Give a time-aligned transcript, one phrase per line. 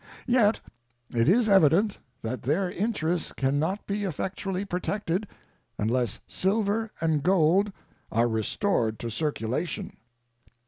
[0.25, 0.61] Yet
[1.11, 5.27] it is evident that their interests can not be effectually protected
[5.77, 7.71] unless silver and gold
[8.11, 9.95] are restored to circulation.